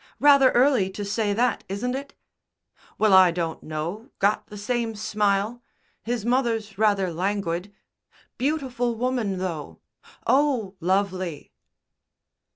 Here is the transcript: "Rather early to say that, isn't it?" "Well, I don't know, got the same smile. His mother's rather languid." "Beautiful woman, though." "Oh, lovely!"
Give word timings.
"Rather 0.19 0.49
early 0.53 0.89
to 0.89 1.05
say 1.05 1.31
that, 1.31 1.63
isn't 1.69 1.93
it?" 1.93 2.15
"Well, 2.97 3.13
I 3.13 3.29
don't 3.29 3.61
know, 3.61 4.09
got 4.17 4.47
the 4.47 4.57
same 4.57 4.95
smile. 4.95 5.61
His 6.01 6.25
mother's 6.25 6.79
rather 6.79 7.13
languid." 7.13 7.71
"Beautiful 8.39 8.95
woman, 8.95 9.37
though." 9.37 9.79
"Oh, 10.25 10.75
lovely!" 10.79 11.51